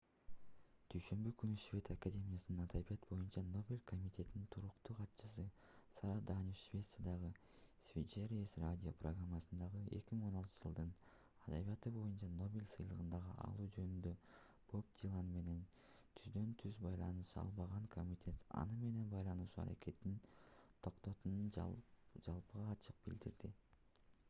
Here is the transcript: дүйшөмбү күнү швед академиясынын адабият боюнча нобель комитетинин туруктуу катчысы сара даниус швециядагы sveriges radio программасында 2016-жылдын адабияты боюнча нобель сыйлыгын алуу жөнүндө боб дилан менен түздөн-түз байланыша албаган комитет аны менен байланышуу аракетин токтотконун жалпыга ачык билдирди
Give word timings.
дүйшөмбү 0.91 1.31
күнү 1.41 1.55
швед 1.63 1.89
академиясынын 1.95 2.61
адабият 2.67 3.03
боюнча 3.09 3.41
нобель 3.55 3.81
комитетинин 3.91 4.47
туруктуу 4.55 4.95
катчысы 4.99 5.43
сара 5.97 6.15
даниус 6.29 6.61
швециядагы 6.69 7.29
sveriges 7.89 8.55
radio 8.63 8.93
программасында 9.03 9.67
2016-жылдын 9.91 10.89
адабияты 11.51 11.93
боюнча 11.99 12.31
нобель 12.39 12.65
сыйлыгын 12.77 13.13
алуу 13.27 13.69
жөнүндө 13.77 14.15
боб 14.73 14.89
дилан 15.03 15.31
менен 15.37 15.63
түздөн-түз 16.21 16.83
байланыша 16.87 17.39
албаган 17.43 17.87
комитет 17.99 18.43
аны 18.63 18.81
менен 18.87 19.15
байланышуу 19.15 19.65
аракетин 19.67 20.19
токтотконун 20.87 21.55
жалпыга 22.31 22.69
ачык 22.77 23.07
билдирди 23.09 23.57